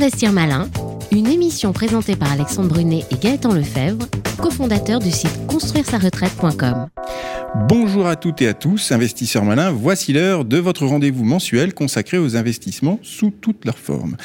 Investir 0.00 0.30
Malin, 0.30 0.70
une 1.10 1.26
émission 1.26 1.72
présentée 1.72 2.14
par 2.14 2.30
Alexandre 2.30 2.68
Brunet 2.68 3.04
et 3.10 3.16
Gaëtan 3.16 3.52
Lefebvre, 3.52 4.06
cofondateurs 4.40 5.00
du 5.00 5.10
site 5.10 5.44
construire-sa-retraite.com. 5.48 6.86
Bonjour 7.68 8.06
à 8.06 8.14
toutes 8.14 8.40
et 8.40 8.46
à 8.46 8.54
tous, 8.54 8.92
investisseurs 8.92 9.44
malins, 9.44 9.72
voici 9.72 10.12
l'heure 10.12 10.44
de 10.44 10.56
votre 10.56 10.86
rendez-vous 10.86 11.24
mensuel 11.24 11.74
consacré 11.74 12.16
aux 12.16 12.36
investissements 12.36 13.00
sous 13.02 13.32
toutes 13.32 13.64
leurs 13.64 13.76
formes. 13.76 14.16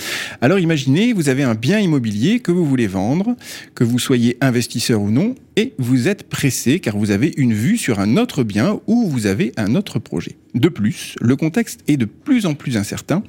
Alors 0.41 0.59
imaginez, 0.59 1.11
vous 1.11 1.27
avez 1.27 1.41
un 1.41 1.55
bien 1.55 1.79
immobilier 1.79 2.39
que 2.39 2.51
vous 2.51 2.67
voulez 2.67 2.85
vendre, 2.85 3.35
que 3.73 3.83
vous 3.83 3.97
soyez 3.97 4.37
investisseur 4.41 5.01
ou 5.01 5.09
non, 5.09 5.33
et 5.55 5.73
vous 5.79 6.07
êtes 6.07 6.29
pressé 6.29 6.81
car 6.81 6.97
vous 6.97 7.09
avez 7.09 7.33
une 7.35 7.53
vue 7.53 7.79
sur 7.79 7.99
un 7.99 8.17
autre 8.17 8.43
bien 8.43 8.79
ou 8.85 9.09
vous 9.09 9.25
avez 9.25 9.53
un 9.57 9.73
autre 9.73 9.97
projet. 9.97 10.37
De 10.53 10.69
plus, 10.69 11.15
le 11.19 11.35
contexte 11.35 11.83
est 11.87 11.97
de 11.97 12.05
plus 12.05 12.45
en 12.45 12.53
plus 12.53 12.77
incertain 12.77 13.23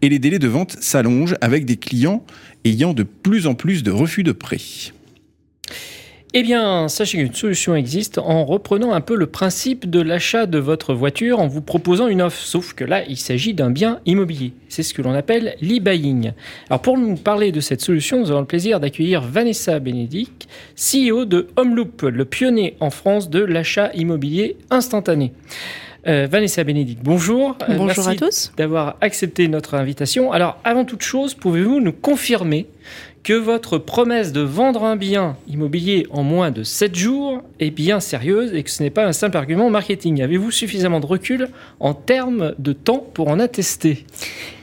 et 0.00 0.08
les 0.08 0.18
délais 0.18 0.38
de 0.38 0.46
vente 0.46 0.76
s'allongent 0.80 1.36
avec 1.40 1.64
des 1.64 1.76
clients 1.76 2.24
ayant 2.64 2.94
de 2.94 3.02
plus 3.02 3.46
en 3.46 3.54
plus 3.54 3.82
de 3.82 3.90
refus 3.90 4.22
de 4.22 4.32
prêt. 4.32 4.58
Eh 6.34 6.42
bien, 6.42 6.88
sachez 6.88 7.16
qu'une 7.16 7.32
solution 7.32 7.74
existe 7.74 8.18
en 8.18 8.44
reprenant 8.44 8.92
un 8.92 9.00
peu 9.00 9.16
le 9.16 9.26
principe 9.26 9.88
de 9.88 10.00
l'achat 10.00 10.44
de 10.44 10.58
votre 10.58 10.92
voiture 10.92 11.40
en 11.40 11.46
vous 11.46 11.62
proposant 11.62 12.06
une 12.06 12.20
offre. 12.20 12.38
Sauf 12.38 12.74
que 12.74 12.84
là, 12.84 13.02
il 13.08 13.16
s'agit 13.16 13.54
d'un 13.54 13.70
bien 13.70 14.00
immobilier. 14.04 14.52
C'est 14.68 14.82
ce 14.82 14.92
que 14.92 15.00
l'on 15.00 15.14
appelle 15.14 15.56
l'e-buying. 15.62 16.32
Alors, 16.68 16.82
pour 16.82 16.98
nous 16.98 17.14
parler 17.14 17.50
de 17.50 17.60
cette 17.60 17.80
solution, 17.80 18.20
nous 18.20 18.30
avons 18.30 18.40
le 18.40 18.46
plaisir 18.46 18.78
d'accueillir 18.78 19.22
Vanessa 19.22 19.78
Bénédicte, 19.78 20.48
CEO 20.76 21.24
de 21.24 21.48
Homeloop, 21.56 22.02
le 22.02 22.26
pionnier 22.26 22.76
en 22.80 22.90
France 22.90 23.30
de 23.30 23.40
l'achat 23.40 23.90
immobilier 23.94 24.58
instantané. 24.68 25.32
Euh, 26.06 26.28
Vanessa 26.30 26.62
Bénédicte, 26.62 27.02
bonjour. 27.02 27.56
Euh, 27.68 27.74
bonjour 27.76 28.08
à 28.08 28.14
tous. 28.14 28.52
D'avoir 28.56 28.96
accepté 29.00 29.48
notre 29.48 29.74
invitation. 29.74 30.32
Alors, 30.32 30.58
avant 30.62 30.84
toute 30.84 31.02
chose, 31.02 31.34
pouvez-vous 31.34 31.80
nous 31.80 31.92
confirmer 31.92 32.66
que 33.22 33.32
votre 33.32 33.78
promesse 33.78 34.32
de 34.32 34.40
vendre 34.40 34.84
un 34.84 34.96
bien 34.96 35.36
immobilier 35.48 36.06
en 36.10 36.22
moins 36.22 36.50
de 36.50 36.62
7 36.62 36.94
jours 36.94 37.42
est 37.60 37.70
bien 37.70 38.00
sérieuse 38.00 38.54
et 38.54 38.62
que 38.62 38.70
ce 38.70 38.82
n'est 38.82 38.90
pas 38.90 39.04
un 39.04 39.12
simple 39.12 39.36
argument 39.36 39.70
marketing. 39.70 40.22
Avez-vous 40.22 40.50
suffisamment 40.50 41.00
de 41.00 41.06
recul 41.06 41.48
en 41.80 41.94
termes 41.94 42.54
de 42.58 42.72
temps 42.72 43.04
pour 43.12 43.28
en 43.28 43.38
attester? 43.38 44.06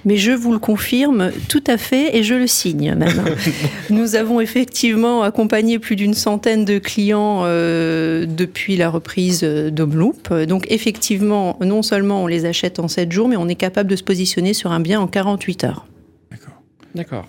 Mais 0.03 0.17
je 0.17 0.31
vous 0.31 0.53
le 0.53 0.59
confirme 0.59 1.31
tout 1.49 1.63
à 1.67 1.77
fait 1.77 2.15
et 2.15 2.23
je 2.23 2.35
le 2.35 2.47
signe 2.47 2.95
même. 2.95 3.25
Nous 3.89 4.15
avons 4.15 4.39
effectivement 4.39 5.23
accompagné 5.23 5.80
plus 5.80 5.95
d'une 5.95 6.13
centaine 6.13 6.65
de 6.65 6.77
clients 6.77 7.43
euh, 7.45 8.25
depuis 8.25 8.77
la 8.77 8.89
reprise 8.89 9.41
d'Homeloop. 9.43 10.33
Donc 10.47 10.67
effectivement, 10.69 11.58
non 11.61 11.81
seulement 11.81 12.23
on 12.23 12.27
les 12.27 12.45
achète 12.45 12.80
en 12.80 12.87
7 12.87 13.11
jours, 13.11 13.27
mais 13.27 13.37
on 13.37 13.47
est 13.47 13.55
capable 13.55 13.89
de 13.89 13.95
se 13.95 14.03
positionner 14.03 14.53
sur 14.53 14.71
un 14.71 14.80
bien 14.80 14.99
en 14.99 15.08
48 15.08 15.63
heures. 15.63 15.85
D'accord. 16.31 16.61
D'accord. 16.93 17.27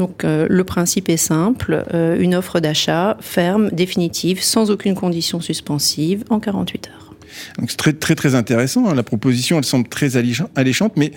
Donc 0.00 0.24
euh, 0.24 0.46
le 0.48 0.64
principe 0.64 1.10
est 1.10 1.18
simple, 1.18 1.84
euh, 1.92 2.18
une 2.18 2.34
offre 2.34 2.58
d'achat 2.58 3.18
ferme, 3.20 3.68
définitive, 3.70 4.42
sans 4.42 4.70
aucune 4.70 4.94
condition 4.94 5.42
suspensive, 5.42 6.24
en 6.30 6.40
48 6.40 6.88
heures. 6.88 7.14
c'est 7.68 7.76
très, 7.76 7.92
très 7.92 8.14
très 8.14 8.34
intéressant, 8.34 8.88
hein. 8.88 8.94
la 8.94 9.02
proposition 9.02 9.58
elle 9.58 9.64
semble 9.66 9.88
très 9.88 10.16
alléchante, 10.16 10.92
mais 10.96 11.12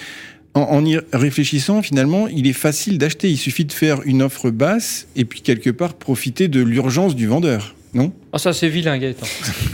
en, 0.54 0.86
y 0.86 1.00
réfléchissant, 1.14 1.82
finalement, 1.82 2.28
il 2.28 2.46
est 2.46 2.52
facile 2.52 2.98
d'acheter. 2.98 3.30
Il 3.30 3.38
suffit 3.38 3.64
de 3.64 3.72
faire 3.72 4.02
une 4.04 4.22
offre 4.22 4.50
basse 4.50 5.08
et 5.16 5.24
puis 5.24 5.40
quelque 5.40 5.70
part 5.70 5.94
profiter 5.94 6.50
de 6.50 6.62
l'urgence 6.62 7.16
du 7.16 7.26
vendeur, 7.26 7.76
non? 7.94 8.12
Ah 8.34 8.38
ça 8.38 8.52
c'est 8.52 8.68
vilain, 8.68 8.98
Gaëtan. 8.98 9.26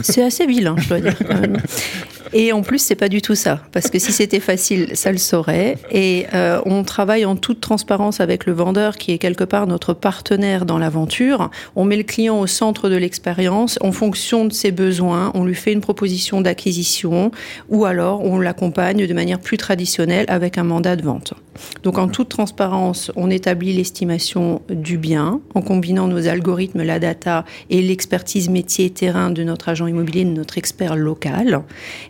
c'est 0.02 0.22
assez 0.22 0.46
vilain, 0.46 0.76
je 0.78 0.88
dois 0.88 1.00
dire. 1.00 1.18
Et 2.32 2.52
en 2.52 2.62
plus, 2.62 2.78
c'est 2.78 2.94
pas 2.94 3.08
du 3.08 3.22
tout 3.22 3.34
ça, 3.34 3.60
parce 3.72 3.90
que 3.90 3.98
si 3.98 4.12
c'était 4.12 4.40
facile, 4.40 4.90
ça 4.94 5.10
le 5.10 5.18
saurait. 5.18 5.78
Et 5.90 6.26
euh, 6.32 6.60
on 6.64 6.84
travaille 6.84 7.24
en 7.24 7.36
toute 7.36 7.60
transparence 7.60 8.20
avec 8.20 8.46
le 8.46 8.52
vendeur, 8.52 8.96
qui 8.98 9.12
est 9.12 9.18
quelque 9.18 9.44
part 9.44 9.66
notre 9.66 9.94
partenaire 9.94 10.64
dans 10.64 10.78
l'aventure. 10.78 11.50
On 11.74 11.84
met 11.84 11.96
le 11.96 12.04
client 12.04 12.38
au 12.38 12.46
centre 12.46 12.88
de 12.88 12.96
l'expérience, 12.96 13.78
en 13.80 13.92
fonction 13.92 14.44
de 14.44 14.52
ses 14.52 14.70
besoins, 14.70 15.32
on 15.34 15.44
lui 15.44 15.54
fait 15.54 15.72
une 15.72 15.80
proposition 15.80 16.40
d'acquisition, 16.40 17.32
ou 17.68 17.84
alors 17.84 18.24
on 18.24 18.38
l'accompagne 18.38 19.06
de 19.06 19.14
manière 19.14 19.40
plus 19.40 19.56
traditionnelle 19.56 20.26
avec 20.28 20.58
un 20.58 20.64
mandat 20.64 20.96
de 20.96 21.02
vente. 21.02 21.34
Donc 21.82 21.98
en 21.98 22.08
toute 22.08 22.28
transparence, 22.28 23.10
on 23.16 23.30
établit 23.30 23.72
l'estimation 23.72 24.62
du 24.68 24.98
bien 24.98 25.40
en 25.54 25.62
combinant 25.62 26.08
nos 26.08 26.28
algorithmes, 26.28 26.82
la 26.82 26.98
data 26.98 27.44
et 27.70 27.82
l'expertise 27.82 28.48
métier 28.48 28.90
terrain 28.90 29.30
de 29.30 29.42
notre 29.42 29.68
agent 29.68 29.86
immobilier, 29.86 30.24
de 30.24 30.30
notre 30.30 30.58
expert 30.58 30.96
local. 30.96 31.62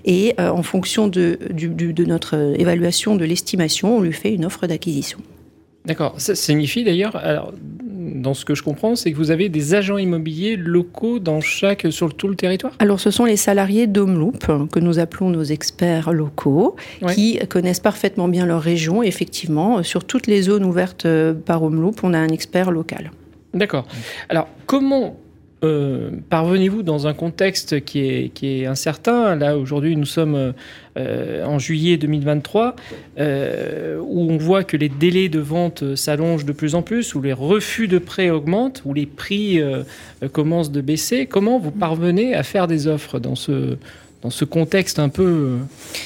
Et 0.05 0.35
euh, 0.39 0.51
en 0.51 0.63
fonction 0.63 1.09
de, 1.09 1.39
de 1.51 2.05
notre 2.05 2.55
évaluation 2.59 3.17
de 3.17 3.25
l'estimation, 3.25 3.99
on 3.99 4.01
lui 4.01 4.13
fait 4.13 4.35
une 4.35 4.45
offre 4.45 4.67
d'acquisition. 4.67 5.19
D'accord. 5.85 6.15
Ça 6.19 6.35
signifie 6.35 6.85
d'ailleurs, 6.85 7.17
dans 8.21 8.35
ce 8.35 8.45
que 8.45 8.55
je 8.55 8.63
comprends, 8.63 8.97
c'est 8.97 9.13
que 9.13 9.17
vous 9.17 9.31
avez 9.31 9.49
des 9.49 9.75
agents 9.75 9.99
immobiliers 9.99 10.57
locaux 10.57 11.19
dans 11.19 11.41
chaque, 11.41 11.87
sur 11.91 12.15
tout 12.15 12.29
le 12.29 12.37
territoire? 12.37 12.73
Alors, 12.79 13.01
ce 13.01 13.11
sont 13.11 13.25
les 13.25 13.37
salariés 13.37 13.87
d'Homeloop, 13.87 14.69
que 14.71 14.79
nous 14.79 14.99
appelons 14.99 15.31
nos 15.31 15.43
experts 15.43 16.13
locaux, 16.13 16.77
qui 17.15 17.39
connaissent 17.49 17.81
parfaitement 17.81 18.29
bien 18.29 18.47
leur 18.47 18.61
région. 18.63 19.03
Effectivement, 19.03 19.83
sur 19.83 20.05
toutes 20.05 20.27
les 20.27 20.43
zones 20.43 20.65
ouvertes 20.65 21.07
euh, 21.07 21.33
par 21.33 21.63
Homeloop, 21.63 22.01
on 22.03 22.15
a 22.15 22.19
un 22.19 22.29
expert 22.29 22.71
local. 22.71 23.11
D'accord. 23.55 23.87
Alors, 24.29 24.49
comment 24.67 25.17
euh, 25.63 26.11
parvenez-vous 26.31 26.83
dans 26.83 27.07
un 27.07 27.13
contexte 27.13 27.85
qui 27.85 28.01
est, 28.01 28.29
qui 28.31 28.63
est 28.63 28.67
incertain 28.67 29.37
Là, 29.37 29.59
aujourd'hui, 29.59 29.95
nous 29.95 30.07
sommes 30.07 30.55
euh, 30.97 31.45
en 31.45 31.59
juillet 31.59 31.99
2023, 31.99 32.77
euh, 33.19 33.99
où 34.01 34.31
on 34.31 34.39
voit 34.39 34.65
que 34.65 34.77
les 34.77 34.89
délais 34.89 35.29
de 35.29 35.39
vente 35.39 35.95
s'allongent 35.97 36.47
de 36.47 36.53
plus 36.53 36.75
en 36.75 36.83
plus, 36.83 37.15
où 37.15 37.21
les 37.21 37.35
refus 37.35 37.89
de 37.89 37.99
prêts 37.99 38.31
augmentent, 38.31 38.83
où 38.87 38.95
les 38.95 39.07
prix 39.07 39.61
commencent 40.33 40.73
de 40.73 40.81
baisser. 40.81 41.27
Comment 41.27 41.59
vous 41.59 41.73
parvenez 41.73 42.35
à 42.35 42.43
faire 42.43 42.67
des 42.67 42.87
offres 42.87 43.19
dans 43.19 43.35
ce, 43.35 43.77
dans 44.23 44.31
ce 44.31 44.45
contexte 44.45 44.99
un 44.99 45.09
peu 45.09 45.23
euh, 45.23 45.59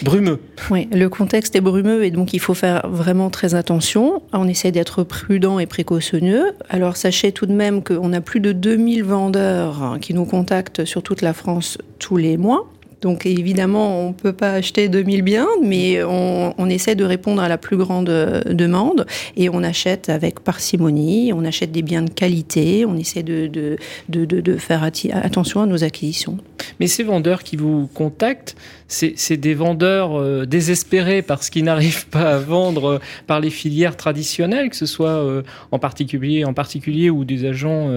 brumeux. 0.03 0.41
Oui, 0.71 0.89
le 0.93 1.09
contexte 1.09 1.57
est 1.57 1.61
brumeux 1.61 2.05
et 2.05 2.11
donc 2.11 2.33
il 2.33 2.39
faut 2.39 2.55
faire 2.55 2.89
vraiment 2.89 3.29
très 3.31 3.55
attention. 3.55 4.23
On 4.33 4.47
essaie 4.47 4.71
d'être 4.71 5.03
prudent 5.03 5.59
et 5.59 5.67
précautionneux. 5.67 6.53
Alors 6.69 6.97
sachez 6.97 7.33
tout 7.33 7.47
de 7.47 7.53
même 7.53 7.83
qu'on 7.83 8.13
a 8.13 8.21
plus 8.21 8.41
de 8.41 8.53
2000 8.53 9.05
vendeurs 9.05 9.99
qui 10.01 10.15
nous 10.15 10.27
contactent 10.27 10.85
sur 10.85 11.03
toute 11.03 11.23
la 11.23 11.33
France 11.33 11.79
tous 11.99 12.17
les 12.17 12.37
mois. 12.37 12.71
Donc 13.01 13.27
évidemment, 13.27 14.01
on 14.01 14.09
ne 14.09 14.15
peut 14.15 14.33
pas 14.33 14.53
acheter 14.53 14.89
2000 14.89 15.23
biens, 15.23 15.49
mais 15.63 16.03
on, 16.03 16.69
essaie 16.69 16.95
de 16.95 17.05
répondre 17.05 17.43
à 17.43 17.49
la 17.49 17.59
plus 17.59 17.77
grande 17.77 18.09
euh, 18.09 18.41
demande 18.45 19.07
et 19.37 19.49
on 19.51 19.63
achète 19.63 20.09
avec 20.09 20.41
parcimonie, 20.41 21.33
on 21.35 21.45
achète 21.45 21.71
des 21.71 21.83
biens 21.83 22.03
de 22.03 22.11
qualité, 22.11 22.87
on 22.87 22.97
essaie 22.97 23.23
de, 23.23 23.47
de, 23.47 23.77
de, 24.09 24.25
de 24.25 24.57
faire 24.57 24.83
attention 24.83 25.61
à 25.63 25.67
nos 25.67 25.85
acquisitions. 25.85 26.39
Mais 26.81 26.87
ces 26.87 27.03
vendeurs 27.03 27.43
qui 27.43 27.57
vous 27.57 27.89
contactent, 27.95 28.57
c'est 28.95 29.37
des 29.37 29.55
vendeurs 29.55 30.19
euh, 30.19 30.47
désespérés 30.47 31.23
parce 31.23 31.51
qu'ils 31.51 31.65
n'arrivent 31.65 32.07
pas 32.11 32.35
à 32.35 32.39
vendre 32.39 32.85
euh, 32.85 32.99
par 33.27 33.41
les 33.41 33.51
filières 33.51 33.97
traditionnelles, 33.97 34.71
que 34.71 34.77
ce 34.77 34.87
soit 34.87 35.25
en 35.71 35.79
particulier, 35.79 36.45
en 36.45 36.53
particulier 36.53 37.11
ou 37.11 37.25
des 37.25 37.45
agents 37.45 37.91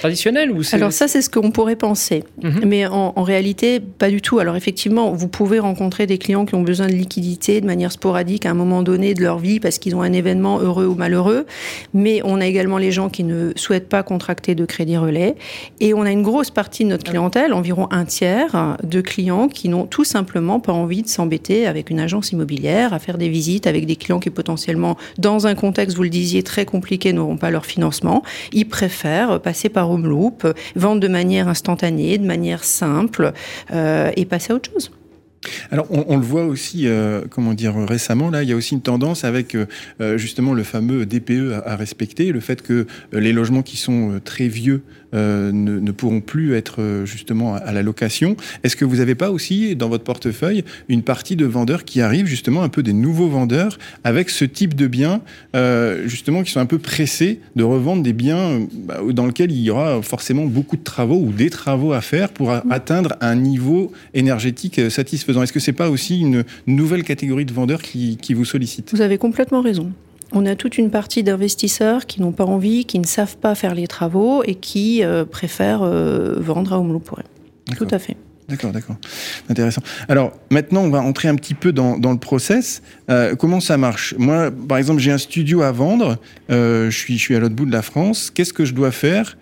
traditionnels 0.00 0.50
ou 0.50 0.62
Alors 0.72 0.92
ça, 0.92 1.08
c'est 1.08 1.22
ce 1.22 1.30
qu'on 1.30 1.50
pourrait 1.50 1.76
penser. 1.76 2.24
Mhm. 2.42 2.60
Mais 2.66 2.86
en, 2.86 3.12
en, 3.16 3.22
réalité, 3.22 3.80
pas 3.80 4.10
du 4.10 4.20
tout. 4.20 4.38
Alors 4.38 4.56
effectivement, 4.56 5.12
vous 5.12 5.28
pouvez 5.28 5.58
rencontrer 5.58 6.06
des 6.06 6.18
clients 6.18 6.44
qui 6.46 6.54
ont 6.54 6.62
besoin 6.62 6.86
de 6.86 6.92
liquidité 6.92 7.60
de 7.60 7.66
manière 7.66 7.92
sporadique 7.92 8.46
à 8.46 8.50
un 8.50 8.54
moment 8.54 8.82
donné 8.82 9.14
de 9.14 9.22
leur 9.22 9.38
vie 9.38 9.60
parce 9.60 9.78
qu'ils 9.78 9.94
ont 9.94 10.02
un 10.02 10.12
événement 10.12 10.58
heureux 10.60 10.86
ou 10.86 10.94
malheureux. 10.94 11.46
Mais 11.94 12.20
on 12.24 12.40
a 12.40 12.46
également 12.46 12.78
les 12.78 12.92
gens 12.92 13.08
qui 13.08 13.24
ne 13.24 13.52
souhaitent 13.56 13.88
pas 13.88 14.02
contracter 14.02 14.54
de 14.54 14.64
crédit 14.64 14.96
relais. 14.96 15.36
Et 15.80 15.94
on 15.94 16.02
a 16.02 16.10
une 16.10 16.22
grosse 16.22 16.50
partie 16.50 16.84
de 16.84 16.90
notre 16.90 17.04
clientèle, 17.04 17.52
environ 17.52 17.88
un 17.90 18.04
tiers 18.04 18.76
de 18.82 19.00
clients 19.00 19.48
qui 19.48 19.68
n'ont 19.68 19.86
tout 19.86 20.04
simplement 20.04 20.39
pas 20.60 20.72
envie 20.72 21.02
de 21.02 21.08
s'embêter 21.08 21.66
avec 21.66 21.90
une 21.90 22.00
agence 22.00 22.32
immobilière, 22.32 22.92
à 22.92 22.98
faire 22.98 23.18
des 23.18 23.28
visites 23.28 23.66
avec 23.66 23.86
des 23.86 23.96
clients 23.96 24.18
qui 24.18 24.30
potentiellement, 24.30 24.96
dans 25.18 25.46
un 25.46 25.54
contexte, 25.54 25.96
vous 25.96 26.02
le 26.02 26.10
disiez, 26.10 26.42
très 26.42 26.64
compliqué, 26.64 27.12
n'auront 27.12 27.36
pas 27.36 27.50
leur 27.50 27.66
financement. 27.66 28.22
Ils 28.52 28.68
préfèrent 28.68 29.40
passer 29.40 29.68
par 29.68 29.90
Home 29.90 30.06
Loop, 30.06 30.46
vendre 30.74 31.00
de 31.00 31.08
manière 31.08 31.48
instantanée, 31.48 32.18
de 32.18 32.26
manière 32.26 32.64
simple 32.64 33.32
euh, 33.72 34.10
et 34.16 34.24
passer 34.24 34.40
c'est 34.40 34.54
autre 34.54 34.70
chose. 34.72 34.90
Alors, 35.70 35.86
on, 35.90 36.16
le 36.18 36.22
voit 36.22 36.44
aussi, 36.44 36.86
euh, 36.86 37.22
comment 37.30 37.54
dire, 37.54 37.74
récemment, 37.74 38.28
là, 38.28 38.42
il 38.42 38.50
y 38.50 38.52
a 38.52 38.56
aussi 38.56 38.74
une 38.74 38.82
tendance 38.82 39.24
avec 39.24 39.54
euh, 39.54 39.66
euh, 40.00 40.18
justement 40.18 40.52
le 40.52 40.62
fameux 40.64 41.06
DPE 41.06 41.62
à, 41.64 41.76
respecter, 41.76 42.30
le 42.30 42.40
fait 42.40 42.60
que 42.60 42.86
les 43.12 43.32
logements 43.32 43.62
qui 43.62 43.78
sont 43.78 44.20
très 44.22 44.48
vieux 44.48 44.82
ne, 45.12 45.90
pourront 45.90 46.20
plus 46.20 46.54
être 46.54 47.02
justement 47.04 47.54
à, 47.56 47.72
la 47.72 47.82
location. 47.82 48.36
Est-ce 48.62 48.76
que 48.76 48.84
vous 48.84 48.96
n'avez 48.96 49.16
pas 49.16 49.30
aussi 49.30 49.74
dans 49.74 49.88
votre 49.88 50.04
portefeuille 50.04 50.64
une 50.88 51.02
partie 51.02 51.34
de 51.34 51.46
vendeurs 51.46 51.84
qui 51.84 52.00
arrivent, 52.00 52.26
justement 52.26 52.62
un 52.62 52.68
peu 52.68 52.84
des 52.84 52.92
nouveaux 52.92 53.28
vendeurs, 53.28 53.78
avec 54.04 54.30
ce 54.30 54.44
type 54.44 54.74
de 54.74 54.86
biens, 54.86 55.20
justement, 56.06 56.42
qui 56.44 56.52
sont 56.52 56.60
un 56.60 56.66
peu 56.66 56.78
pressés 56.78 57.40
de 57.56 57.64
revendre 57.64 58.02
des 58.02 58.12
biens 58.12 58.60
bah, 58.72 59.00
dans 59.10 59.26
lesquels 59.26 59.50
il 59.50 59.60
y 59.60 59.70
aura 59.70 60.00
forcément 60.02 60.44
beaucoup 60.44 60.76
de 60.76 60.84
travaux 60.84 61.18
ou 61.18 61.32
des 61.32 61.50
travaux 61.50 61.92
à 61.92 62.02
faire 62.02 62.28
pour 62.28 62.52
atteindre 62.52 63.16
un 63.20 63.34
niveau 63.34 63.90
énergétique 64.14 64.90
satisfaisant? 64.90 65.29
Est-ce 65.42 65.52
que 65.52 65.60
c'est 65.60 65.72
pas 65.72 65.90
aussi 65.90 66.20
une 66.20 66.44
nouvelle 66.66 67.04
catégorie 67.04 67.44
de 67.44 67.52
vendeurs 67.52 67.82
qui, 67.82 68.34
vous 68.34 68.44
sollicite? 68.44 68.90
Vous 68.92 69.00
avez 69.00 69.18
complètement 69.18 69.62
raison. 69.62 69.92
on 70.32 70.46
a 70.46 70.54
toute 70.54 70.78
une 70.78 70.90
partie 70.90 71.22
d'investisseurs 71.22 72.06
qui 72.06 72.20
n'ont 72.20 72.32
pas 72.32 72.44
envie, 72.44 72.84
qui 72.84 72.98
ne 72.98 73.06
savent 73.06 73.36
pas 73.36 73.54
faire 73.54 73.74
les 73.74 73.86
travaux 73.86 74.42
et 74.44 74.54
qui 74.54 75.02
euh, 75.02 75.24
préfèrent 75.24 75.82
euh, 75.82 76.36
vendre 76.38 76.72
à 76.72 76.78
Homeloop. 76.78 77.10
Tout 77.76 77.88
à 77.90 77.98
fait. 77.98 78.16
D'accord, 78.48 78.72
d'accord. 78.72 78.96
Intéressant. 79.48 79.82
Alors 80.08 80.32
maintenant, 80.50 80.82
on 80.82 80.90
va 80.90 81.00
entrer 81.00 81.28
un 81.28 81.36
petit 81.36 81.54
peu 81.54 81.72
dans, 81.72 81.96
le 81.96 82.18
process. 82.18 82.82
Euh, 83.08 83.36
comment 83.36 83.60
ça 83.60 83.76
marche? 83.76 84.14
Moi, 84.18 84.50
par 84.50 84.78
exemple, 84.78 85.00
j'ai 85.00 85.12
un 85.12 85.18
studio 85.18 85.62
à 85.62 85.70
vendre. 85.70 86.18
je, 86.48 86.90
suis, 86.90 87.16
je 87.16 87.22
suis 87.22 87.36
à 87.36 87.38
l'autre 87.38 87.54
bout 87.54 87.66
de 87.66 87.72
la 87.72 87.82
France. 87.82 88.30
Qu'est-ce 88.34 88.52
que 88.52 88.64
je 88.64 88.74
dois 88.74 88.90
faire 88.90 89.38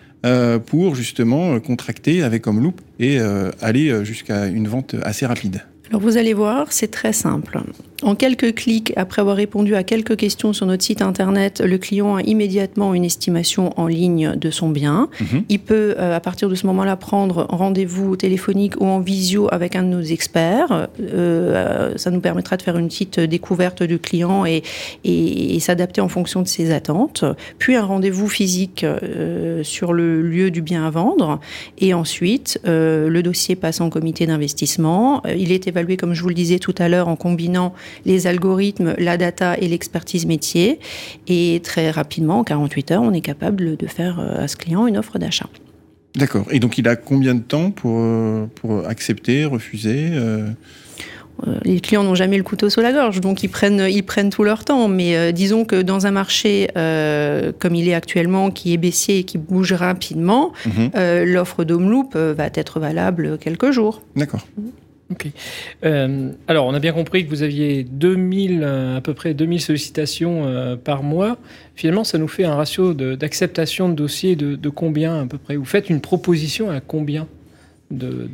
pour 0.67 0.95
justement 0.95 1.59
contracter 1.59 2.23
avec 2.23 2.45
Homeloop 2.45 2.81
et 2.99 3.19
aller 3.61 4.05
jusqu'à 4.05 4.45
une 4.45 4.67
vente 4.67 4.95
assez 5.03 5.25
rapide? 5.25 5.63
Alors 5.89 6.01
vous 6.01 6.17
allez 6.17 6.33
voir, 6.33 6.71
c'est 6.71 6.91
très 6.91 7.13
simple. 7.13 7.59
En 8.01 8.15
quelques 8.15 8.55
clics, 8.55 8.93
après 8.95 9.21
avoir 9.21 9.35
répondu 9.35 9.75
à 9.75 9.83
quelques 9.83 10.15
questions 10.15 10.53
sur 10.53 10.65
notre 10.65 10.83
site 10.83 11.01
internet, 11.01 11.61
le 11.61 11.77
client 11.77 12.15
a 12.15 12.21
immédiatement 12.21 12.93
une 12.93 13.03
estimation 13.03 13.73
en 13.77 13.87
ligne 13.87 14.35
de 14.37 14.51
son 14.51 14.69
bien. 14.69 15.09
Mhm. 15.19 15.43
Il 15.49 15.59
peut, 15.59 15.95
euh, 15.99 16.15
à 16.15 16.19
partir 16.21 16.47
de 16.47 16.55
ce 16.55 16.65
moment-là, 16.67 16.95
prendre 16.95 17.45
rendez-vous 17.49 18.15
téléphonique 18.15 18.79
ou 18.79 18.85
en 18.85 18.99
visio 18.99 19.49
avec 19.51 19.75
un 19.75 19.83
de 19.83 19.89
nos 19.89 20.01
experts. 20.01 20.87
Euh, 21.01 21.91
ça 21.97 22.09
nous 22.09 22.21
permettra 22.21 22.55
de 22.55 22.61
faire 22.61 22.77
une 22.77 22.87
petite 22.87 23.19
découverte 23.19 23.83
du 23.83 23.99
client 23.99 24.45
et, 24.45 24.63
et, 25.03 25.59
s'adapter 25.59 25.99
en 25.99 26.07
fonction 26.07 26.41
de 26.41 26.47
ses 26.47 26.71
attentes. 26.71 27.25
Puis 27.57 27.75
un 27.75 27.83
rendez-vous 27.83 28.29
physique 28.29 28.85
euh, 28.85 29.61
sur 29.63 29.91
le 29.91 30.21
lieu 30.21 30.51
du 30.51 30.61
bien 30.61 30.87
à 30.87 30.89
vendre. 30.89 31.41
Et 31.79 31.93
ensuite, 31.93 32.61
le 32.65 33.21
dossier 33.21 33.57
passe 33.57 33.81
en 33.81 33.89
comité 33.89 34.25
d'investissement. 34.25 35.21
Il 35.27 35.51
est 35.51 35.67
évalué, 35.67 35.97
comme 35.97 36.13
je 36.13 36.21
vous 36.21 36.29
le 36.29 36.35
disais 36.35 36.59
tout 36.59 36.75
à 36.77 36.87
l'heure, 36.87 37.09
en 37.09 37.17
combinant 37.17 37.73
les 38.05 38.27
algorithmes, 38.27 38.95
la 38.97 39.17
data 39.17 39.57
et 39.57 39.67
l'expertise 39.67 40.25
métier. 40.25 40.79
Et 41.27 41.61
très 41.63 41.91
rapidement, 41.91 42.39
en 42.39 42.43
48 42.43 42.91
heures, 42.91 43.01
on 43.01 43.13
est 43.13 43.21
capable 43.21 43.77
de 43.77 43.87
faire 43.87 44.19
euh, 44.19 44.43
à 44.43 44.47
ce 44.47 44.55
client 44.55 44.87
une 44.87 44.97
offre 44.97 45.19
d'achat. 45.19 45.49
D'accord. 46.15 46.45
Et 46.51 46.59
donc, 46.59 46.77
il 46.77 46.87
a 46.87 46.95
combien 46.95 47.35
de 47.35 47.41
temps 47.41 47.71
pour, 47.71 47.99
euh, 47.99 48.47
pour 48.55 48.87
accepter, 48.87 49.45
refuser 49.45 50.09
euh? 50.13 50.49
Les 51.63 51.79
clients 51.79 52.03
n'ont 52.03 52.15
jamais 52.15 52.35
le 52.35 52.43
couteau 52.43 52.69
sous 52.69 52.81
la 52.81 52.91
gorge, 52.91 53.21
donc 53.21 53.43
ils 53.43 53.47
prennent, 53.47 53.87
ils 53.89 54.03
prennent 54.03 54.29
tout 54.29 54.43
leur 54.43 54.65
temps. 54.65 54.89
Mais 54.89 55.31
disons 55.31 55.63
que 55.63 55.81
dans 55.81 56.05
un 56.05 56.11
marché 56.11 56.67
comme 56.73 57.75
il 57.75 57.87
est 57.87 57.93
actuellement, 57.93 58.51
qui 58.51 58.73
est 58.73 58.77
baissier 58.77 59.19
et 59.19 59.23
qui 59.23 59.37
bouge 59.37 59.71
rapidement, 59.71 60.51
mhm. 60.65 60.91
l'offre 61.23 61.63
d'Homeloop 61.63 62.17
va 62.17 62.49
être 62.53 62.81
valable 62.81 63.37
quelques 63.37 63.71
jours. 63.71 64.01
D'accord. 64.17 64.45
Ok. 65.11 65.27
Euh, 65.85 66.31
alors, 66.47 66.67
on 66.67 66.73
a 66.73 66.79
bien 66.79 66.93
compris 66.93 67.25
que 67.25 67.29
vous 67.29 67.41
aviez 67.41 67.83
2000, 67.83 68.61
euh, 68.61 68.97
à 68.97 69.01
peu 69.01 69.15
près 69.15 69.33
2000 69.33 69.59
sollicitations 69.59 70.45
euh, 70.45 70.75
par 70.75 71.01
mois. 71.01 71.37
Finalement, 71.75 72.03
ça 72.03 72.19
nous 72.19 72.27
fait 72.27 72.43
un 72.43 72.55
ratio 72.55 72.93
d'acceptation 72.93 73.89
de, 73.89 73.95
dossiers 73.95 74.35
de, 74.35 74.69
combien 74.69 75.21
à 75.21 75.25
peu 75.25 75.39
près? 75.39 75.55
Vous 75.55 75.65
faites 75.65 75.89
une 75.89 76.01
proposition 76.01 76.69
à 76.69 76.79
combien 76.79 77.27
de, 77.89 78.29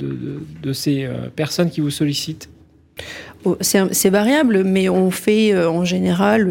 de 0.62 0.74
ces 0.74 1.08
personnes 1.36 1.70
qui 1.70 1.80
vous 1.80 1.92
sollicitent? 1.92 2.50
Oh, 3.46 3.56
c'est 3.62 4.10
variable, 4.10 4.64
mais 4.64 4.90
on 4.90 5.12
fait 5.12 5.56
en 5.56 5.86
général, 5.86 6.50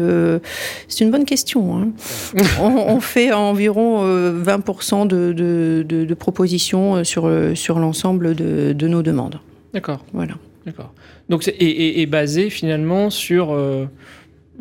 c'est 0.87 1.03
une 1.03 1.11
bonne 1.11 1.25
question, 1.25 1.77
hein. 1.77 1.89
on, 2.61 2.99
fait 3.01 3.33
environ 3.33 4.05
20% 4.05 5.05
de, 5.07 6.13
propositions 6.13 7.03
sur, 7.03 7.29
sur 7.55 7.79
l'ensemble 7.79 8.35
de 8.35 8.87
nos 8.87 9.03
demandes. 9.03 9.39
D'accord. 9.75 10.05
Voilà. 10.13 10.35
D'accord. 10.65 10.93
Donc, 11.27 11.47
et, 11.59 12.05
basé 12.05 12.49
finalement 12.49 13.09
sur 13.09 13.51
euh, 13.51 13.85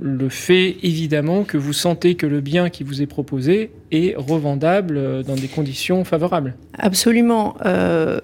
le 0.01 0.29
fait, 0.29 0.77
évidemment, 0.83 1.45
que 1.45 1.57
vous 1.57 1.73
sentez 1.73 2.17
que 2.17 2.27
le 2.27 2.41
bien 2.41 2.69
qui 2.69 2.83
vous 2.83 3.01
est 3.01 3.07
proposé 3.07 3.71
est 3.93 4.17
revendable 4.17 4.97
euh, 4.97 5.23
dans 5.23 5.37
des 5.37 5.47
conditions 5.47 6.03
favorables. 6.03 6.57
Absolument. 6.77 7.55
Euh, 7.65 8.19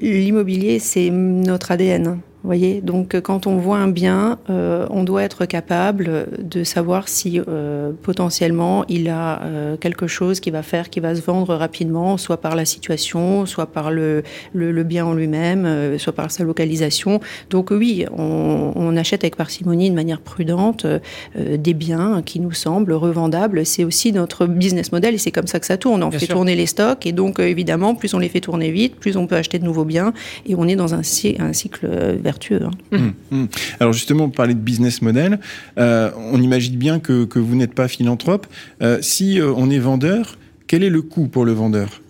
l'immobilier, 0.00 0.78
c'est 0.78 1.10
notre 1.10 1.72
ADN 1.72 2.20
voyez, 2.48 2.80
donc 2.80 3.14
euh, 3.14 3.20
quand 3.20 3.46
on 3.46 3.56
voit 3.56 3.76
un 3.76 3.88
bien, 3.88 4.38
euh, 4.48 4.86
on 4.90 5.04
doit 5.04 5.22
être 5.22 5.44
capable 5.44 6.26
de 6.38 6.64
savoir 6.64 7.08
si 7.08 7.38
euh, 7.38 7.92
potentiellement 8.02 8.84
il 8.88 9.08
a 9.08 9.40
quelque 9.80 10.06
chose 10.06 10.40
qui 10.40 10.50
va 10.50 10.62
faire, 10.62 10.90
qui 10.90 11.00
va 11.00 11.14
se 11.14 11.20
vendre 11.20 11.54
rapidement, 11.54 12.16
soit 12.16 12.38
par 12.38 12.56
la 12.56 12.64
situation, 12.64 13.46
soit 13.46 13.66
par 13.66 13.90
le, 13.90 14.22
le, 14.52 14.82
bien 14.82 15.04
en 15.04 15.14
lui-même, 15.14 15.98
soit 15.98 16.12
par 16.12 16.30
sa 16.30 16.44
localisation. 16.44 17.20
Donc 17.50 17.70
oui, 17.70 18.06
on, 18.16 18.96
achète 18.96 19.24
avec 19.24 19.36
parcimonie 19.36 19.90
de 19.90 19.94
manière 19.94 20.20
prudente 20.20 20.86
des 21.36 21.74
biens 21.74 22.22
qui 22.24 22.40
nous 22.40 22.52
semblent 22.52 22.92
revendables. 22.92 23.64
C'est 23.64 23.84
aussi 23.84 24.12
notre 24.12 24.46
business 24.46 24.92
model 24.92 25.14
et 25.14 25.18
c'est 25.18 25.30
comme 25.30 25.46
ça 25.46 25.60
que 25.60 25.66
ça 25.66 25.76
tourne. 25.76 26.02
On 26.02 26.10
fait 26.10 26.26
tourner 26.26 26.54
les 26.54 26.66
stocks 26.66 27.06
et 27.06 27.12
donc 27.12 27.38
évidemment, 27.38 27.94
plus 27.94 28.14
on 28.14 28.18
les 28.18 28.28
fait 28.28 28.40
tourner 28.40 28.70
vite, 28.70 28.96
plus 28.96 29.16
on 29.16 29.26
peut 29.26 29.36
acheter 29.36 29.58
de 29.58 29.64
nouveaux 29.64 29.84
biens 29.84 30.12
et 30.46 30.54
on 30.54 30.66
est 30.66 30.76
dans 30.76 30.94
un, 30.94 31.00
un 31.38 31.52
cycle 31.52 31.86
Hein. 32.50 32.70
Hum, 32.92 33.12
hum. 33.32 33.48
Alors 33.78 33.92
justement, 33.92 34.24
on 34.24 34.30
parlait 34.30 34.54
de 34.54 34.60
business 34.60 35.02
model. 35.02 35.40
Euh, 35.78 36.10
on 36.16 36.40
imagine 36.40 36.76
bien 36.76 37.00
que, 37.00 37.26
vous 37.38 37.56
n'êtes 37.56 37.74
pas 37.74 37.88
philanthrope. 37.88 38.46
Euh, 38.82 38.98
si 39.00 39.40
euh, 39.40 39.52
on 39.56 39.70
est 39.70 39.78
vendeur, 39.78 40.38
quel 40.66 40.82
est 40.82 40.90
le 40.90 41.02
coût 41.02 41.28
pour 41.28 41.44
le 41.44 41.52
vendeur? 41.52 42.02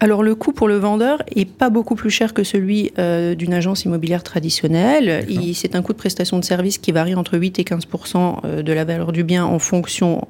Alors 0.00 0.24
le 0.24 0.34
coût 0.34 0.52
pour 0.52 0.66
le 0.66 0.76
vendeur 0.78 1.22
est 1.36 1.48
pas 1.48 1.70
beaucoup 1.70 1.94
plus 1.94 2.10
cher 2.10 2.34
que 2.34 2.42
celui 2.42 2.90
d'une 2.96 3.54
agence 3.54 3.84
immobilière 3.84 4.24
traditionnelle. 4.24 5.24
C'est 5.54 5.76
un 5.76 5.82
coût 5.82 5.92
de 5.92 5.98
prestation 5.98 6.40
de 6.40 6.44
service 6.44 6.78
qui 6.78 6.90
varie 6.90 7.14
entre 7.14 7.38
8 7.38 7.60
et 7.60 7.62
15% 7.62 8.62
de 8.64 8.72
la 8.72 8.84
valeur 8.84 9.12
du 9.12 9.22
bien 9.22 9.44
en 9.44 9.60
fonction 9.60 10.26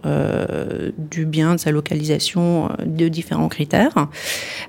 du 1.11 1.25
bien, 1.25 1.55
de 1.55 1.61
sa 1.61 1.70
localisation, 1.70 2.69
de 2.85 3.08
différents 3.08 3.49
critères. 3.49 4.08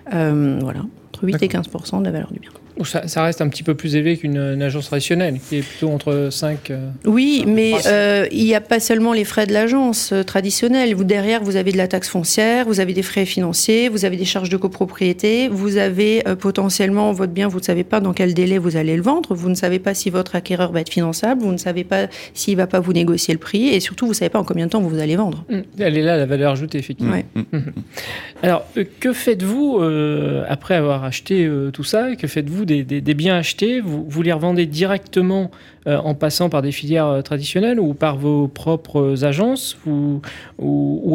voilà, 0.10 0.86
entre 1.10 1.24
8 1.26 1.44
et 1.44 1.48
15 1.50 1.68
de 2.00 2.04
la 2.06 2.12
valeur 2.12 2.32
du 2.32 2.40
bien. 2.40 2.52
Ça, 2.84 3.08
ça, 3.08 3.24
reste 3.24 3.42
un 3.42 3.50
petit 3.50 3.62
peu 3.62 3.76
plus 3.76 3.96
élevé 3.96 4.18
qu'une 4.18 4.62
agence 4.62 4.88
traditionnelle, 4.88 5.40
qui 5.48 5.58
est 5.58 5.62
plutôt 5.62 5.90
entre 5.90 6.30
5... 6.32 6.72
Euh, 6.72 6.90
oui, 7.06 7.44
mais 7.48 7.74
euh, 7.86 8.28
il 8.32 8.44
n'y 8.44 8.56
a 8.56 8.62
pas 8.62 8.80
seulement 8.80 9.14
les 9.14 9.26
frais 9.26 9.46
de 9.46 9.54
l'agence 9.54 10.12
euh, 10.12 10.24
traditionnelle. 10.24 10.96
Vous, 10.96 11.04
derrière, 11.04 11.44
vous 11.44 11.56
avez 11.56 11.72
de 11.72 11.78
la 11.78 11.88
taxe 11.88 12.10
foncière, 12.10 12.66
vous 12.66 12.80
avez 12.80 12.94
des 12.94 13.04
frais 13.04 13.26
financiers, 13.26 13.90
vous 13.90 14.06
avez 14.06 14.18
des 14.18 14.26
charges 14.26 14.50
de 14.50 14.58
copropriété, 14.58 15.50
vous 15.50 15.78
avez 15.78 16.24
potentiellement 16.40 17.12
votre 17.12 17.32
bien, 17.32 17.48
vous 17.48 17.60
ne 17.60 17.64
savez 17.64 17.84
pas 17.84 18.00
dans 18.00 18.14
quel 18.14 18.34
délai 18.34 18.58
vous 18.58 18.76
allez 18.76 18.96
le 18.96 19.04
vendre, 19.04 19.36
vous 19.36 19.50
ne 19.50 19.56
savez 19.56 19.80
pas 19.80 19.94
si 19.94 20.10
votre 20.10 20.36
acquéreur 20.36 20.72
va 20.72 20.82
être 20.82 20.90
finançable, 20.90 21.42
vous 21.42 21.52
ne 21.52 21.58
savez 21.58 21.84
pas 21.84 22.08
s'il 22.34 22.56
ne 22.56 22.62
va 22.62 22.68
pas 22.68 22.80
vous 22.80 22.94
négocier 22.94 23.34
le 23.34 23.40
prix, 23.40 23.68
et 23.68 23.80
surtout, 23.80 24.06
vous 24.06 24.14
ne 24.14 24.18
savez 24.18 24.30
pas 24.30 24.40
en 24.40 24.44
combien 24.44 24.66
de 24.66 24.72
temps 24.72 24.82
vous 24.82 25.00
allez 25.00 25.16
vendre. 25.16 25.46
Mmh. 25.50 25.60
Elle 25.80 25.98
est 25.98 26.02
là, 26.02 26.18
la 26.18 26.26
valeur 26.26 26.54
ajoutée, 26.54 26.80
effectivement. 26.80 27.18
Mmh. 27.36 27.42
Mmh. 27.52 27.60
Alors, 28.42 28.66
que 29.00 29.14
faites-vous 29.14 29.80
après 30.48 30.76
avoir 30.76 31.04
acheté 31.04 31.50
tout 31.72 31.84
ça 31.84 32.16
Que 32.16 32.28
faites-vous 32.28 32.63
des, 32.66 33.14
biens 33.14 33.36
achetés, 33.36 33.80
vous, 33.82 34.22
les 34.22 34.32
revendez 34.32 34.66
directement 34.66 35.52
euh, 35.88 35.98
en 35.98 36.14
passant 36.14 36.50
par 36.50 36.62
des 36.62 36.72
filières 36.72 37.08
euh, 37.08 37.22
traditionnelles 37.22 37.80
ou 37.80 37.94
par 37.94 38.18
vos 38.18 38.48
propres 38.48 39.26
agences 39.26 39.78
ou, 39.86 40.22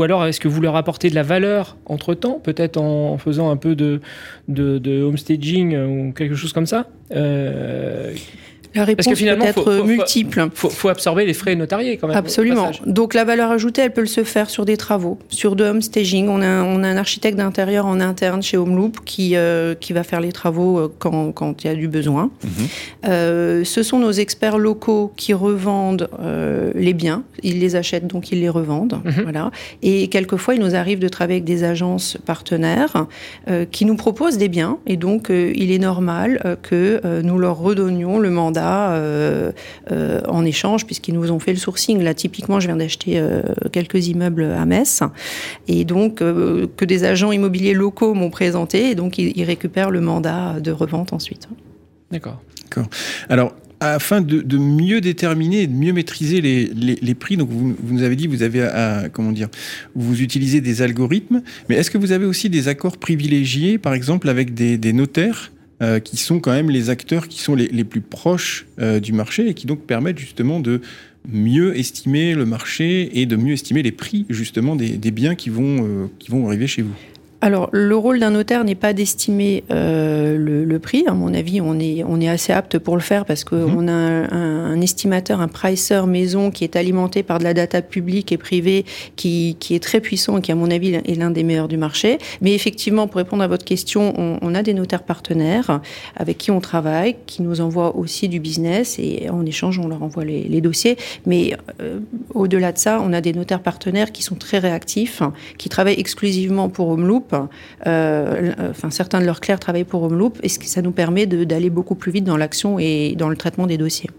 alors 0.02 0.26
est-ce 0.26 0.40
que 0.40 0.48
vous 0.48 0.60
leur 0.60 0.76
apportez 0.76 1.10
de 1.10 1.14
la 1.14 1.22
valeur 1.22 1.76
entre-temps, 1.86 2.40
peut-être 2.42 2.76
en, 2.76 3.18
faisant 3.18 3.50
un 3.50 3.56
peu 3.56 3.74
de, 3.74 4.00
de, 4.48 5.02
homestaging 5.02 5.76
ou 5.76 6.12
quelque 6.12 6.34
chose 6.34 6.52
comme 6.52 6.66
ça 6.66 6.86
euh, 7.12 8.14
la 8.74 8.84
réponse 8.84 9.06
Parce 9.06 9.14
que 9.14 9.18
finalement, 9.18 9.44
peut 9.44 9.50
être 9.60 9.84
multiple. 9.84 10.48
Il 10.64 10.70
faut, 10.70 10.88
absorber 10.88 11.24
les 11.24 11.34
frais 11.34 11.54
notariés 11.54 11.96
quand 11.96 12.08
même. 12.08 12.16
Absolument. 12.16 12.70
Donc 12.86 13.14
la 13.14 13.24
valeur 13.24 13.50
ajoutée, 13.50 13.82
elle 13.82 13.92
peut 13.92 14.06
se 14.06 14.24
faire 14.24 14.50
sur 14.50 14.64
des 14.64 14.76
travaux, 14.76 15.18
sur 15.28 15.56
de 15.56 15.64
home 15.64 15.82
staging. 15.82 16.28
On 16.28 16.42
a, 16.42 16.62
on 16.62 16.82
a 16.82 16.88
un 16.88 16.96
architecte 16.96 17.38
d'intérieur 17.38 17.86
en 17.86 18.00
interne 18.00 18.42
chez 18.42 18.56
Homeloop 18.56 18.98
qui, 19.04 19.36
euh, 19.36 19.74
qui 19.74 19.92
va 19.92 20.02
faire 20.02 20.20
les 20.20 20.32
travaux 20.32 20.78
euh, 20.78 20.92
quand, 20.98 21.32
quand 21.32 21.64
il 21.64 21.66
y 21.68 21.70
a 21.70 21.74
du 21.74 21.88
besoin. 21.88 22.30
Mhm. 22.42 22.50
Euh, 23.06 23.64
ce 23.64 23.82
sont 23.82 23.98
nos 23.98 24.12
experts 24.12 24.58
locaux 24.58 25.12
qui 25.16 25.32
revendent 25.34 26.08
les 26.74 26.94
biens. 26.94 27.22
Ils 27.42 27.60
les 27.60 27.76
achètent, 27.76 28.06
donc 28.06 28.30
ils 28.32 28.40
les 28.40 28.48
revendent. 28.48 29.00
Mhm. 29.04 29.22
Voilà. 29.22 29.50
Et 29.82 30.08
quelquefois, 30.08 30.54
il 30.54 30.60
nous 30.60 30.74
arrive 30.74 30.98
de 30.98 31.08
travailler 31.08 31.36
avec 31.36 31.44
des 31.44 31.64
agences 31.64 32.16
partenaires 32.24 33.06
qui 33.70 33.84
nous 33.84 33.96
proposent 33.96 34.38
des 34.38 34.48
biens. 34.48 34.78
Et 34.86 34.96
donc, 34.96 35.30
il 35.30 35.72
est 35.72 35.78
normal 35.78 36.58
que 36.62 37.00
nous 37.22 37.38
leur 37.38 37.58
redonnions 37.58 38.18
le 38.18 38.30
mandat 38.30 38.58
euh, 38.68 39.52
euh, 39.90 40.20
en 40.28 40.44
échange, 40.44 40.86
puisqu'ils 40.86 41.14
nous 41.14 41.30
ont 41.30 41.38
fait 41.38 41.52
le 41.52 41.58
sourcing. 41.58 42.02
Là, 42.02 42.14
typiquement, 42.14 42.60
je 42.60 42.66
viens 42.66 42.76
d'acheter 42.76 43.18
euh, 43.18 43.42
quelques 43.72 44.08
immeubles 44.08 44.42
à 44.42 44.64
Metz, 44.66 45.02
et 45.66 45.84
donc 45.84 46.16
que 46.16 46.84
des 46.84 47.04
agents 47.04 47.32
immobiliers 47.32 47.74
locaux 47.74 48.14
m'ont 48.14 48.30
présenté, 48.30 48.90
et 48.90 48.94
donc 48.94 49.18
ils, 49.18 49.44
récupèrent 49.44 49.90
le 49.90 50.00
mandat 50.00 50.60
de 50.60 50.70
revente 50.70 51.12
ensuite. 51.12 51.48
D'accord. 52.10 52.40
D'accord. 52.64 52.88
Alors, 53.28 53.54
afin 53.80 54.20
de, 54.20 54.58
mieux 54.58 55.00
déterminer 55.00 55.62
et 55.62 55.66
de 55.66 55.72
mieux 55.72 55.92
maîtriser 55.92 56.40
les, 56.40 57.14
prix, 57.14 57.36
donc 57.36 57.48
vous, 57.50 57.76
nous 57.88 58.02
avez 58.02 58.16
dit, 58.16 58.26
vous 58.26 58.42
avez, 58.42 58.68
comment 59.12 59.32
dire, 59.32 59.48
vous 59.94 60.20
utilisez 60.20 60.60
des 60.60 60.82
algorithmes, 60.82 61.42
mais 61.68 61.76
est-ce 61.76 61.90
que 61.90 61.98
vous 61.98 62.12
avez 62.12 62.26
aussi 62.26 62.50
des 62.50 62.68
accords 62.68 62.98
privilégiés, 62.98 63.78
par 63.78 63.94
exemple, 63.94 64.28
avec 64.28 64.54
des 64.54 64.92
notaires 64.92 65.52
euh, 65.82 66.00
qui 66.00 66.16
sont 66.16 66.40
quand 66.40 66.52
même 66.52 66.70
les 66.70 66.90
acteurs 66.90 67.28
qui 67.28 67.40
sont 67.40 67.54
les, 67.54 67.84
plus 67.84 68.00
proches 68.00 68.66
euh, 68.80 69.00
du 69.00 69.12
marché 69.12 69.48
et 69.48 69.54
qui 69.54 69.66
donc 69.66 69.80
permettent 69.80 70.18
justement 70.18 70.60
de 70.60 70.80
mieux 71.30 71.78
estimer 71.78 72.34
le 72.34 72.46
marché 72.46 73.20
et 73.20 73.26
de 73.26 73.36
mieux 73.36 73.52
estimer 73.52 73.82
les 73.82 73.92
prix 73.92 74.26
justement 74.28 74.76
des, 74.76 75.10
biens 75.10 75.34
qui 75.34 75.50
vont, 75.50 76.08
qui 76.18 76.30
vont 76.30 76.46
arriver 76.46 76.66
chez 76.66 76.82
vous 76.82 76.94
alors, 77.40 77.68
le 77.72 77.96
rôle 77.96 78.18
d'un 78.18 78.32
notaire 78.32 78.64
n'est 78.64 78.74
pas 78.74 78.92
d'estimer 78.92 79.62
euh, 79.70 80.36
le, 80.36 80.78
prix. 80.80 81.04
À 81.06 81.12
mon 81.12 81.34
avis, 81.34 81.60
on 81.60 81.78
est, 81.78 82.02
on 82.04 82.20
est 82.20 82.28
assez 82.28 82.52
apte 82.52 82.78
pour 82.78 82.96
le 82.96 83.02
faire 83.02 83.24
parce 83.24 83.44
qu'on 83.44 83.82
mhm. 83.82 83.88
a 83.88 83.92
un, 83.92 84.80
estimateur, 84.80 85.40
un 85.40 85.48
pricer 85.48 86.06
maison 86.06 86.50
qui 86.50 86.64
est 86.64 86.74
alimenté 86.76 87.22
par 87.22 87.38
de 87.38 87.44
la 87.44 87.54
data 87.54 87.82
publique 87.82 88.32
et 88.32 88.38
privée 88.38 88.84
qui, 89.16 89.56
qui 89.60 89.74
est 89.74 89.82
très 89.82 90.00
puissant 90.00 90.38
et 90.38 90.40
qui, 90.40 90.50
à 90.50 90.56
mon 90.56 90.70
avis, 90.70 90.94
est 90.94 91.14
l'un 91.16 91.30
des 91.30 91.44
meilleurs 91.44 91.68
du 91.68 91.76
marché. 91.76 92.18
Mais 92.40 92.54
effectivement, 92.54 93.06
pour 93.06 93.18
répondre 93.18 93.42
à 93.42 93.48
votre 93.48 93.64
question, 93.64 94.14
on, 94.42 94.54
a 94.54 94.62
des 94.62 94.74
notaires 94.74 95.02
partenaires 95.02 95.80
avec 96.16 96.38
qui 96.38 96.50
on 96.50 96.60
travaille, 96.60 97.16
qui 97.26 97.42
nous 97.42 97.60
envoient 97.60 97.96
aussi 97.96 98.28
du 98.28 98.40
business 98.40 98.98
et 98.98 99.28
en 99.30 99.44
échange, 99.46 99.78
on 99.78 99.88
leur 99.88 100.02
envoie 100.02 100.24
les, 100.24 100.60
dossiers. 100.60 100.96
Mais 101.26 101.56
euh, 101.80 102.00
au-delà 102.34 102.72
de 102.72 102.78
ça, 102.78 103.00
on 103.04 103.12
a 103.12 103.20
des 103.20 103.32
notaires 103.32 103.62
partenaires 103.62 104.10
qui 104.10 104.22
sont 104.22 104.34
très 104.34 104.58
réactifs, 104.58 105.22
qui 105.56 105.68
travaillent 105.68 106.00
exclusivement 106.00 106.68
pour 106.68 106.96
Homeloop 107.28 107.48
euh, 107.86 108.72
certains 108.90 109.20
de 109.20 109.26
leurs 109.26 109.40
clercs 109.40 109.60
travaillent 109.60 109.84
pour 109.84 110.02
Homeloop, 110.02 110.38
et 110.42 110.48
ça 110.48 110.82
nous 110.82 110.92
permet 110.92 111.26
d'aller 111.26 111.70
beaucoup 111.70 111.94
plus 111.94 112.12
vite 112.12 112.24
dans 112.24 112.36
l'action 112.36 112.78
et 112.78 113.14
dans 113.16 113.28
le 113.28 113.36
traitement 113.36 113.66
des 113.66 113.78
dossiers. 113.78 114.10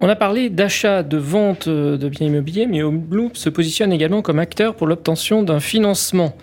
On 0.00 0.08
a 0.10 0.16
parlé 0.16 0.50
d'achat, 0.50 1.02
de 1.02 1.16
vente 1.16 1.68
euh, 1.68 1.96
de 1.96 2.10
biens 2.10 2.26
immobiliers, 2.26 2.66
mais 2.66 2.82
Homeloop 2.82 3.34
se 3.36 3.48
positionne 3.48 3.92
également 3.92 4.20
comme 4.20 4.38
acteur 4.38 4.74
pour 4.74 4.86
l'obtention 4.86 5.42
d'un 5.42 5.58
financement. 5.58 6.34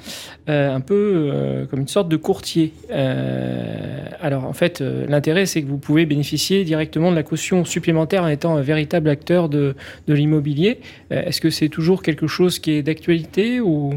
Euh, 0.49 0.75
un 0.75 0.81
peu 0.81 1.31
euh, 1.31 1.65
comme 1.67 1.79
une 1.79 1.87
sorte 1.87 2.09
de 2.09 2.17
courtier. 2.17 2.73
Euh, 2.91 4.03
alors 4.19 4.43
en 4.43 4.51
fait, 4.51 4.81
l'intérêt 4.81 5.45
c'est 5.45 5.61
que 5.61 5.69
vous 5.69 5.77
pouvez 5.77 6.05
bénéficier 6.05 6.65
directement 6.65 7.11
de 7.11 7.15
la 7.15 7.23
caution 7.23 7.63
supplémentaire 7.63 8.23
en 8.23 8.27
étant 8.27 8.57
un 8.57 8.61
véritable 8.61 9.07
acteur 9.09 9.47
de, 9.47 9.73
de 10.09 10.13
l'immobilier. 10.13 10.81
Est-ce 11.11 11.39
que 11.39 11.49
c'est 11.49 11.69
toujours 11.69 12.03
quelque 12.03 12.27
chose 12.27 12.59
qui 12.59 12.71
est 12.71 12.83
d'actualité 12.83 13.61
ou? 13.61 13.93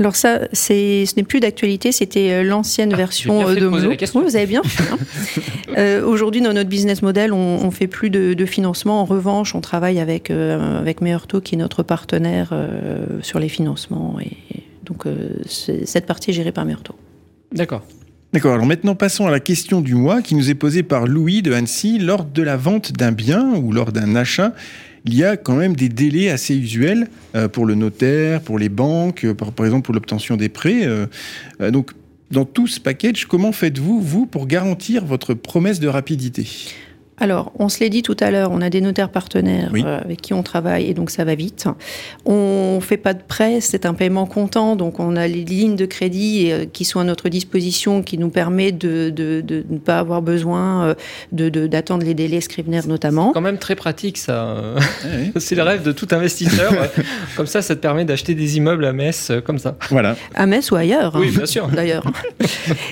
Alors 0.00 0.16
ça, 0.16 0.48
c'est, 0.52 1.06
ce 1.06 1.14
n'est 1.16 1.22
plus 1.22 1.38
d'actualité, 1.38 1.92
c'était 1.92 2.42
l'ancienne 2.42 2.90
ah, 2.92 2.96
version 2.96 3.38
de 3.54 3.66
Oui, 3.66 3.96
vous 4.24 4.36
avez 4.36 4.46
bien 4.46 4.64
fait. 4.64 4.90
Hein. 4.90 6.02
aujourd'hui, 6.04 6.40
dans 6.40 6.52
notre 6.52 6.68
business 6.68 7.00
model, 7.00 7.32
on, 7.32 7.64
on 7.64 7.70
fait 7.70 7.86
plus 7.86 8.10
de, 8.10 8.34
de, 8.34 8.44
financement. 8.44 8.85
En 8.92 9.04
revanche, 9.04 9.54
on 9.54 9.60
travaille 9.60 9.98
avec, 9.98 10.30
avec 10.30 11.00
Meurto, 11.00 11.40
qui 11.40 11.54
est 11.54 11.58
notre 11.58 11.82
partenaire 11.82 12.52
sur 13.22 13.38
les 13.38 13.48
financements 13.48 14.18
et 14.20 14.36
donc 14.86 15.06
euh, 15.06 15.30
cette 15.46 16.06
partie 16.06 16.30
est 16.30 16.34
gérée 16.34 16.52
par 16.52 16.64
Myrto. 16.64 16.94
D'accord. 17.52 17.82
D'accord, 18.32 18.54
alors 18.54 18.66
maintenant 18.66 18.94
passons 18.94 19.26
à 19.26 19.30
la 19.30 19.40
question 19.40 19.80
du 19.80 19.94
mois 19.94 20.20
qui 20.20 20.34
nous 20.34 20.50
est 20.50 20.54
posée 20.54 20.82
par 20.82 21.06
Louis 21.06 21.42
de 21.42 21.52
Annecy. 21.52 21.98
Lors 21.98 22.24
de 22.24 22.42
la 22.42 22.56
vente 22.56 22.92
d'un 22.92 23.12
bien 23.12 23.54
ou 23.54 23.72
lors 23.72 23.92
d'un 23.92 24.14
achat, 24.16 24.52
il 25.04 25.14
y 25.14 25.24
a 25.24 25.36
quand 25.36 25.54
même 25.54 25.76
des 25.76 25.88
délais 25.88 26.30
assez 26.30 26.56
usuels 26.56 27.08
euh, 27.34 27.48
pour 27.48 27.66
le 27.66 27.74
notaire, 27.74 28.40
pour 28.40 28.58
les 28.58 28.68
banques, 28.68 29.24
euh, 29.24 29.34
par, 29.34 29.64
exemple 29.64 29.84
pour 29.84 29.94
l'obtention 29.94 30.36
des 30.36 30.48
prêts. 30.48 30.86
donc 31.70 31.92
dans 32.32 32.44
tout 32.44 32.66
ce 32.66 32.80
package, 32.80 33.26
comment 33.26 33.52
faites-vous, 33.52 34.00
vous, 34.00 34.26
pour 34.26 34.48
garantir 34.48 35.04
votre 35.04 35.32
promesse 35.32 35.78
de 35.78 35.86
rapidité? 35.86 36.48
Alors, 37.18 37.52
on 37.58 37.70
se 37.70 37.80
l'est 37.80 37.88
dit 37.88 38.02
tout 38.02 38.16
à 38.20 38.30
l'heure, 38.30 38.50
on 38.52 38.60
a 38.60 38.68
des 38.68 38.82
notaires 38.82 39.08
partenaires 39.08 39.70
euh, 39.74 40.00
avec 40.04 40.20
qui 40.20 40.34
on 40.34 40.42
travaille 40.42 40.90
et 40.90 40.92
donc 40.92 41.10
ça 41.10 41.24
va 41.24 41.34
vite. 41.34 41.66
On 42.26 42.78
fait 42.82 42.98
pas 42.98 43.14
de 43.14 43.22
prêt, 43.26 43.62
c'est 43.62 43.86
un 43.86 43.94
paiement 43.94 44.26
comptant, 44.26 44.76
donc 44.76 45.00
on 45.00 45.16
a 45.16 45.26
les 45.26 45.42
lignes 45.42 45.76
de 45.76 45.86
crédit 45.86 46.50
euh, 46.50 46.66
qui 46.70 46.84
sont 46.84 47.00
à 47.00 47.04
notre 47.04 47.30
disposition, 47.30 48.02
qui 48.02 48.18
nous 48.18 48.28
permet 48.28 48.70
de, 48.70 49.14
ne 49.16 49.78
pas 49.78 49.98
avoir 49.98 50.20
besoin 50.20 50.94
euh, 51.32 51.50
d'attendre 51.68 52.04
les 52.04 52.12
délais 52.12 52.42
Scrivener 52.42 52.80
notamment. 52.86 53.32
Quand 53.32 53.40
même 53.40 53.58
très 53.58 53.76
pratique 53.76 54.18
ça. 54.18 54.54
c'est 55.36 55.54
le 55.54 55.62
rêve 55.62 55.82
de 55.82 55.92
tout 55.92 56.08
investisseur. 56.10 56.70
comme 57.34 57.46
ça, 57.46 57.62
ça 57.62 57.74
te 57.76 57.80
permet 57.80 58.04
d'acheter 58.04 58.34
des 58.34 58.58
immeubles 58.58 58.84
à 58.84 58.92
Metz 58.92 59.32
comme 59.46 59.58
ça. 59.58 59.76
Voilà. 59.88 60.16
À 60.34 60.44
Metz 60.44 60.70
ou 60.70 60.76
ailleurs. 60.76 61.16
Oui, 61.18 61.30
bien 61.30 61.46
sûr. 61.46 61.68
D'ailleurs. 61.68 62.04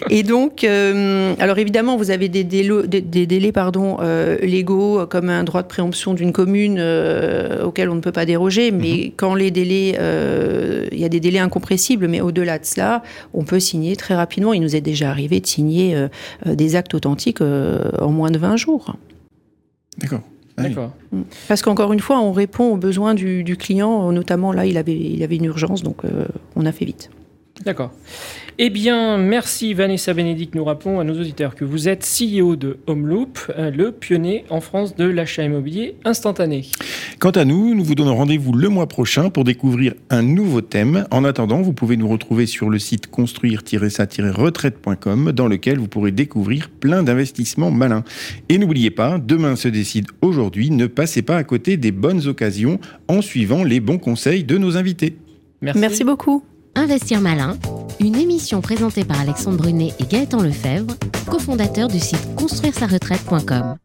et 0.09 0.23
donc, 0.23 0.65
alors 0.65 1.59
évidemment, 1.59 1.99
vous 1.99 2.11
avez 2.11 2.31
des, 2.31 2.45
délais, 2.45 2.87
des, 2.87 3.27
délais 3.27 3.53
pardon. 3.53 3.99
Euh, 4.15 4.37
légaux 4.39 5.07
comme 5.07 5.29
un 5.29 5.45
droit 5.45 5.63
de 5.63 5.69
préemption 5.69 6.15
d'une 6.15 6.33
commune 6.33 6.77
euh, 6.79 7.65
auquel 7.65 7.89
on 7.91 7.95
ne 7.95 8.01
peut 8.01 8.13
pas 8.13 8.27
déroger, 8.27 8.71
mais 8.71 9.07
mhm. 9.07 9.13
quand 9.17 9.35
les 9.35 9.51
délais, 9.51 9.97
euh, 9.99 10.87
il 10.93 10.99
y 10.99 11.05
a 11.05 11.09
des 11.09 11.21
délais 11.21 11.39
incompressibles, 11.39 12.09
mais 12.09 12.21
au-delà 12.21 12.59
de 12.59 12.65
cela, 12.65 13.03
on 13.33 13.45
peut 13.45 13.61
signer 13.61 13.97
très 13.97 14.15
rapidement. 14.15 14.53
Il 14.53 14.63
nous 14.63 14.77
est 14.77 14.81
déjà 14.81 15.11
arrivé 15.11 15.41
de 15.41 15.47
signer 15.47 15.97
des 16.47 16.77
actes 16.77 16.95
authentiques 16.95 17.41
en 17.41 18.11
moins 18.11 18.31
de 18.31 18.39
20 18.39 18.57
jours. 18.57 18.97
D'accord. 19.99 20.21
D'accord. 20.57 20.93
Mm. 21.11 21.23
Parce 21.49 21.63
qu'encore 21.63 21.93
une 21.93 22.01
fois, 22.01 22.21
on 22.21 22.33
répond 22.33 22.73
aux 22.73 22.77
besoins 22.77 23.15
du, 23.15 23.57
client, 23.59 24.13
notamment 24.13 24.53
là, 24.53 24.67
il 24.67 24.77
avait, 24.77 24.97
il 24.97 25.23
avait 25.23 25.37
une 25.37 25.47
urgence, 25.47 25.83
donc 25.83 26.03
on 26.57 26.67
a 26.67 26.73
fait 26.73 26.85
vite. 26.85 27.11
D'accord. 27.65 27.93
Eh 28.59 28.71
bien, 28.71 29.19
merci 29.19 29.75
Vanessa 29.75 30.15
Bénédicte. 30.15 30.55
Nous 30.55 30.65
rappelons 30.65 31.01
à 31.01 31.05
nos 31.05 31.19
auditeurs 31.19 31.57
que 31.57 31.65
vous 31.65 31.89
êtes 31.89 32.07
CEO 32.07 32.55
de 32.55 32.79
Homeloop, 32.87 33.41
euh, 33.59 33.73
le 33.73 33.91
pionnier 33.91 34.45
en 34.49 34.61
France 34.61 34.95
de 34.95 35.07
l'achat 35.07 35.43
immobilier 35.43 35.97
instantané. 36.05 36.67
Quant 37.19 37.31
à 37.31 37.45
nous, 37.45 37.75
nous 37.75 37.83
vous 37.83 37.97
donnons 37.97 38.15
rendez-vous 38.15 38.53
le 38.53 38.69
mois 38.69 38.87
prochain 38.87 39.31
pour 39.31 39.43
découvrir 39.43 39.95
un 40.09 40.23
nouveau 40.23 40.61
thème. 40.61 41.05
En 41.11 41.25
attendant, 41.25 41.63
vous 41.63 41.73
pouvez 41.73 41.97
nous 41.97 42.07
retrouver 42.07 42.47
sur 42.47 42.71
le 42.71 42.79
site 42.79 43.09
construire-ça-retraite.com 43.09 45.33
dans 45.33 45.49
lequel 45.49 45.79
vous 45.79 45.89
pourrez 45.89 46.13
découvrir 46.13 46.71
plein 46.71 47.03
d'investissements 47.03 47.73
malins. 47.73 48.05
Et 48.49 48.59
n'oubliez 48.59 48.91
pas, 48.91 49.19
demain 49.19 49.57
se 49.57 49.67
décide 49.67 50.07
aujourd'hui, 50.23 50.71
ne 50.71 50.87
passez 50.87 51.23
pas 51.23 51.39
à 51.39 51.45
côté 51.45 51.77
des 51.77 51.91
bonnes 51.91 52.29
occasions 52.29 52.79
en 53.09 53.21
suivant 53.21 53.65
les 53.65 53.81
bons 53.81 53.99
conseils 53.99 54.45
de 54.45 54.59
nos 54.59 54.77
invités. 54.77 55.17
Merci, 55.61 55.81
Merci 55.81 56.05
beaucoup. 56.05 56.45
Investir 56.77 57.21
malin, 57.21 57.57
une 58.01 58.17
émission 58.17 58.61
présentée 58.61 59.05
par 59.05 59.21
Alexandre 59.21 59.59
Brunet 59.59 59.93
et 60.01 60.05
Gaëtan 60.05 60.43
Lefebvre, 60.43 60.95
cofondateurs 61.31 61.89
du 61.89 62.01
site 62.01 62.35
construire-sa-retraite.com. 62.37 63.77